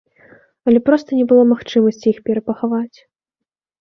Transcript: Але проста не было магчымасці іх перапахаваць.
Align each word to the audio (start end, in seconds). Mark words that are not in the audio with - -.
Але 0.69 0.79
проста 0.87 1.09
не 1.19 1.25
было 1.31 1.43
магчымасці 1.53 2.05
іх 2.13 2.17
перапахаваць. 2.31 2.97